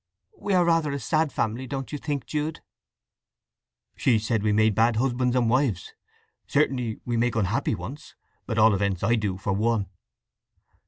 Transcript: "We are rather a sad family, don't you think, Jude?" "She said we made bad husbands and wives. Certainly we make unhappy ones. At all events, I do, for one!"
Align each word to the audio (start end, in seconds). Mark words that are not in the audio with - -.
"We 0.35 0.55
are 0.55 0.65
rather 0.65 0.91
a 0.93 0.99
sad 0.99 1.31
family, 1.31 1.67
don't 1.67 1.91
you 1.91 1.99
think, 1.99 2.25
Jude?" 2.25 2.61
"She 3.95 4.17
said 4.17 4.41
we 4.41 4.51
made 4.51 4.73
bad 4.73 4.95
husbands 4.95 5.35
and 5.35 5.47
wives. 5.47 5.93
Certainly 6.47 7.01
we 7.05 7.17
make 7.17 7.35
unhappy 7.35 7.75
ones. 7.75 8.15
At 8.49 8.57
all 8.57 8.73
events, 8.73 9.03
I 9.03 9.13
do, 9.13 9.37
for 9.37 9.53
one!" 9.53 9.89